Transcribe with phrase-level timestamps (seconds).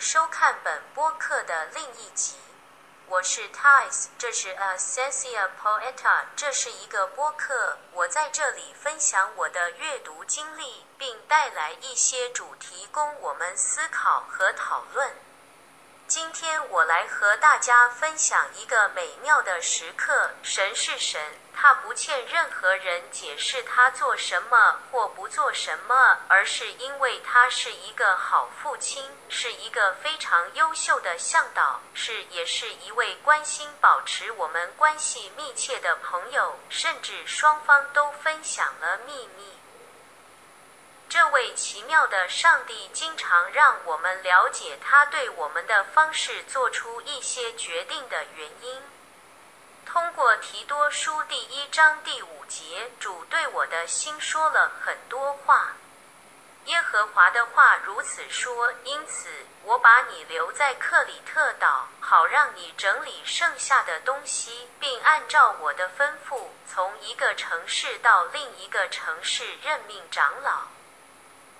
[0.00, 2.34] 收看本播客的另一集。
[3.06, 7.76] 我是 Ties，这是 A Sensia Poeta，这是一个播客。
[7.92, 15.14] 我在这里分享我的阅读经历，并带来一些主题供我们思考和讨论。
[16.10, 20.32] 今天我来和大家分享一个美妙的时刻。
[20.42, 21.20] 神是神，
[21.54, 39.59] 他不欠任何人解释他做什么或不做什么，而是因为他是一个好父亲，是一个非常优秀的向导，是也是一位关心、保持我们关系密切的朋友，甚至双方都分享了秘密。
[41.10, 48.80] 这位奇妙的上帝经常让我们了解他对我们的方式做出一些决定的原因。
[49.84, 55.72] 通过提多书第一章第五节，主对我的心说了很多话。
[56.66, 59.28] 耶和华的话如此说：因此
[59.64, 70.68] 我把你留在克里特岛，好让你整理剩下的东西，并按照我的吩咐，从一个城市到另一个城市任命长老。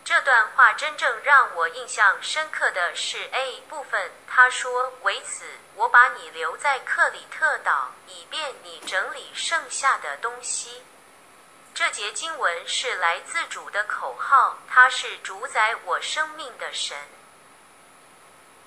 [0.04, 4.10] 这段话真正让我印象深刻的是 A 部分。
[4.26, 10.82] 他说：“为此，我把你留在克里特岛，以便你整理剩下的东西。”
[11.74, 16.96] 这节经文是来自主的口号，他是主宰我生命的神。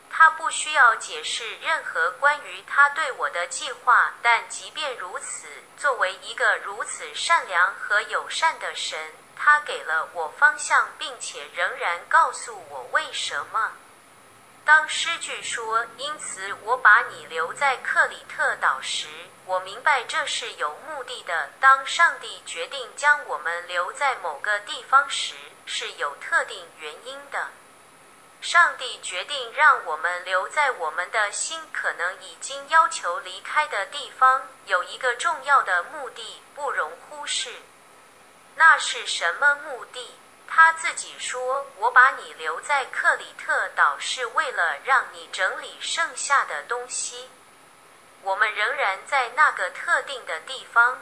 [0.10, 9.12] 他不需要解释任何关于他对我的计划，但即便如此，作为一个如此善良和友善的神。
[9.44, 13.74] 他给了我方向，并且仍然告诉我为什么。
[14.64, 19.08] 当诗句说“因此我把你留在克里特岛”时，
[19.46, 21.50] 我明白这是有目的的。
[21.60, 27.50] 当上帝决定将我们留在某个地方时，是有特定原因的。
[28.40, 37.62] 上帝决定让我们留在我们的心可能已经要求离开的地方，有一个重要的目的，不容忽视。
[38.56, 40.16] 那是什么目的？
[40.48, 47.30] 他自己说：“我把你留在克里特岛，是为了让你整理剩下的东西。
[48.22, 51.00] 我们仍然在那个特定的地方，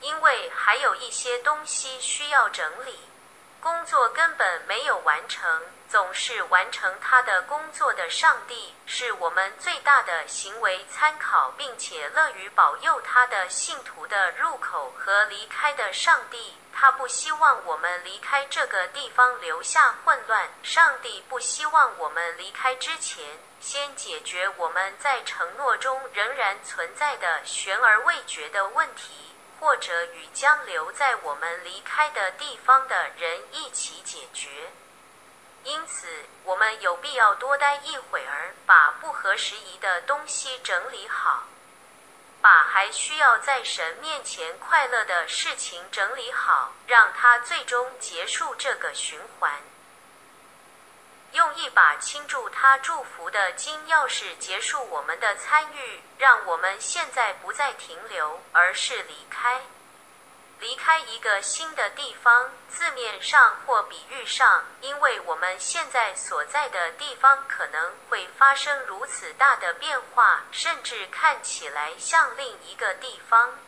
[0.00, 3.08] 因为还有一些东西需要整理。
[3.60, 16.56] 工作根本没有完成。”总是完成他的工作的上帝是我们最大的行为参考，并且乐于保佑他的信徒的入口和离开的上帝。
[16.72, 20.48] 他不希望我们离开这个地方留下混乱。
[20.64, 34.72] 上帝不希望我们离开之前先解决我们在承诺中仍然存在的悬而未决的问题，或者与将留在我们离开的地方的人一起解决。
[35.64, 36.06] 因此，
[36.44, 41.44] 我们有必要多待一会儿，把不合时宜的东西整理好，
[42.42, 49.60] 把还需要在神面前快乐的事情整理好，让它最终结束这个循环。
[51.32, 59.62] 用一把倾注他祝福的金钥匙结束我们的参与，让我们现在不再停留，而是离开。
[60.64, 73.58] 离开一个新的地方，字面上或比喻上，因为我们现在所在的地方可能会发生如此大的变化，甚至看起来像另一个地方。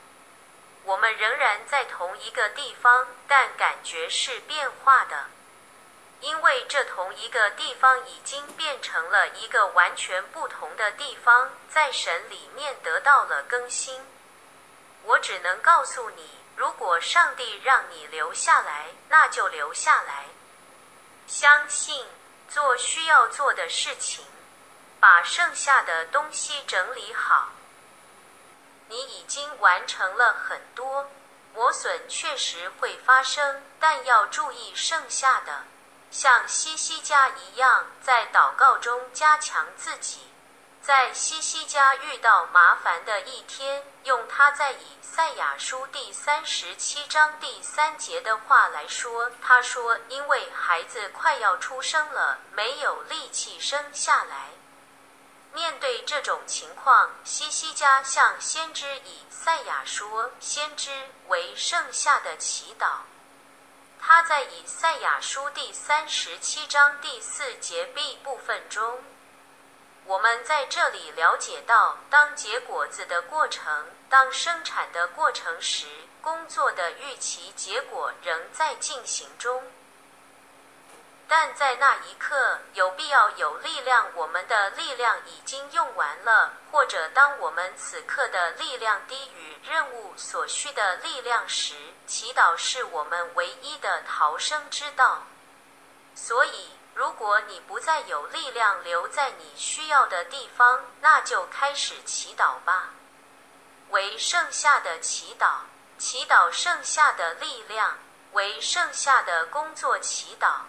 [0.84, 5.26] 我们仍然在同一个地方，但感觉是变化的，
[6.20, 14.00] 因为这同一个地方已经变成了一个完全不同的地方，在神里面得到了更新。
[15.02, 16.45] 我只能告诉你。
[16.56, 20.24] 如果上帝让你留下来，那就留下来。
[21.26, 22.06] 相信
[22.48, 24.24] 做需要做的事情，
[24.98, 27.50] 把剩下的东西整理好。
[28.88, 31.10] 你已经完成了很多，
[31.52, 35.64] 磨损确实会发生，但要注意剩下的。
[36.10, 40.20] 像西西家一样，在祷告中加强自己。
[40.86, 54.50] 在西西家遇到麻烦的一天，用他在以赛亚书第三十七章第三节的话来说，他说：“因为孩子快要出生了，没有力气生下来。”
[55.52, 62.98] 面对这种情况，西西家向先知以赛亚说：“先知为剩下的祈祷。”
[63.98, 69.02] 他在以赛亚书第三十七章第四节 B 部分中。
[70.06, 75.86] 我们在这里了解到，当结果子的过程，当生产的过程时，
[76.22, 79.64] 工作的预期结果仍在进行中。
[81.26, 84.06] 但在那一刻，有必要有力量。
[84.14, 91.74] 我们的力量已经用完了，或者当我们此刻的力量低于任务所需的力量时，
[92.06, 95.24] 祈祷是我们唯一的逃生之道。
[96.14, 102.88] 所以，如果你不再有力量留在你需要的地方，那就开始祈祷吧。
[103.90, 105.58] 为剩下的祈祷，
[105.98, 107.98] 祈祷剩下的力量，
[108.32, 110.60] 为剩下的工作祈祷。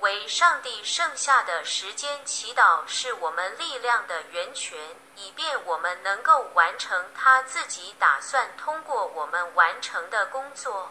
[0.00, 10.90] 为上帝剩下的时间祈祷，是我们力量的源泉，以便我们能够完成他自己打算通过我们完成的工作。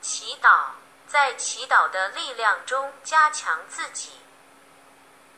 [0.00, 0.70] 祈祷，
[1.08, 4.20] 在祈祷的力量中加强自己，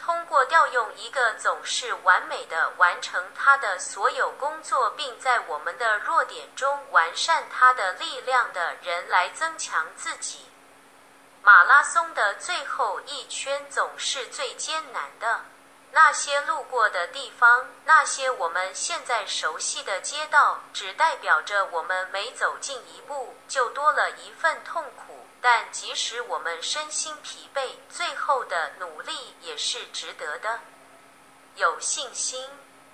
[0.01, 10.51] 通过调用一个总是完美的完成他的所有工作，并在我们的弱点中完善他的力量的人来增强自己。
[11.43, 15.41] 马拉松的最后一圈总是最艰难的。
[15.93, 25.20] 那些路过的地方，那些我们现在熟悉的街道，只代表着我们每走近一步，就多了一份痛苦。
[25.41, 30.61] 但即使我们身心疲惫，最后的努力也是值得的。
[31.57, 32.49] 有信心，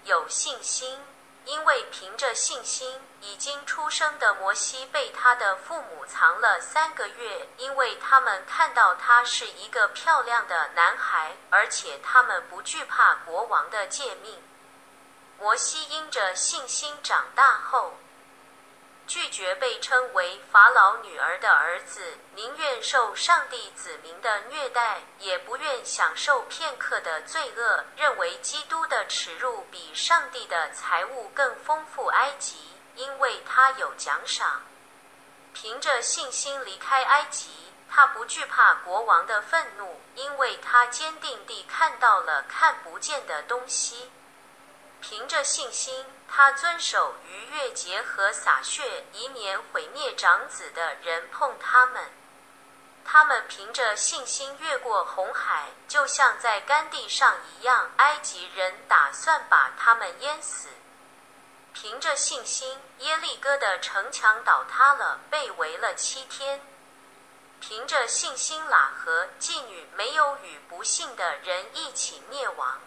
[0.05, 1.01] 有信心。
[1.45, 14.43] 因为凭着信心，已经出生的摩西被他的父母藏了三个月，因为他们看到他是一个漂亮的男孩，而且他们不惧怕国王的诫命。
[15.39, 17.95] 摩西因着信心长大后。
[19.07, 27.85] 拒绝被称为法老女儿的儿子，宁愿受上帝子民的虐待，也不愿享受片刻的罪恶。
[27.97, 32.07] 认为基督的耻辱比上帝的财物更丰富。
[32.07, 32.57] 埃及，
[32.97, 34.63] 因为他有奖赏。
[35.53, 44.11] 凭着信心离开埃及，他不惧怕国王的愤怒，因为他坚定地看到了看不见的东西。
[45.01, 52.11] 凭着信心，他遵守逾越节和洒血，以免毁灭长子的人碰他们。
[53.05, 57.91] 他们凭着信心越过红海，就像在干地上一样。
[57.99, 60.69] 埃及人打算把他们淹死。
[61.73, 66.61] 凭着信心，耶利哥的城墙倒塌了，被围了七天。
[67.61, 72.81] 凭着信心，喇合妓女没有与不幸的人一起灭亡。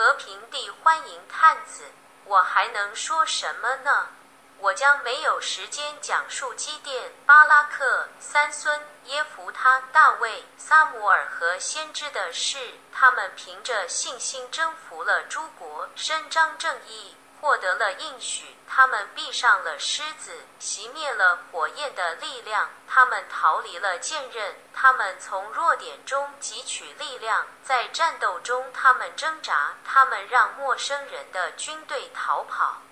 [0.00, 1.84] 和平地欢迎探子，
[2.24, 4.08] 我还能说什么呢？
[4.56, 12.76] 我将没有时间讲述基甸、巴拉克、三孙、耶夫他、大卫、萨姆尔和先知的事。
[12.90, 17.14] 他们凭着信心征服了诸国，伸张正义。
[17.40, 32.82] 获得了应许，他们闭上了狮子，熄灭了火焰的力量，他们逃离了剑刃，他们从弱点中汲取力量，在战斗中他们挣扎，他们让陌生人的军队逃跑。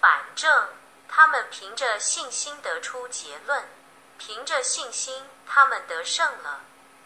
[0.00, 0.68] 反正
[1.08, 3.68] 他们凭着信心得出结论，
[4.16, 6.60] 凭着信心他们得胜了。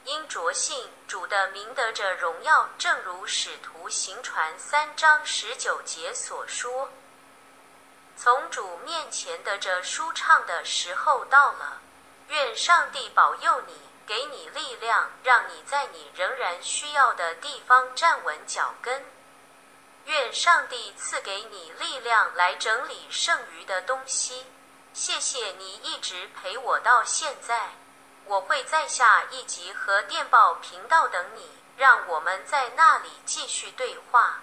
[0.05, 6.91] 因着信，主的名得着荣耀，正如使徒行传三章十九节所说。
[8.17, 11.81] 从主面前得着舒畅的时候到了。
[12.29, 13.75] 愿上帝保佑你，
[14.07, 19.05] 给你力量，让你在你仍然需要的地方站稳脚跟。
[20.07, 24.47] 愿上帝赐给你力量来整理剩余的东西。
[24.93, 27.73] 谢谢你一直陪我到现在。
[28.27, 34.41] 我会在下一集和电报频道等你，让我们在那里继续对话，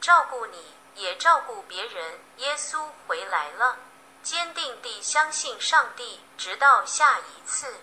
[0.00, 2.20] 照顾你，也照顾别人。
[2.36, 3.76] 耶稣回来了，
[4.22, 7.80] 坚定地相信上帝，直到下一次，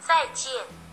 [0.00, 0.83] 再见。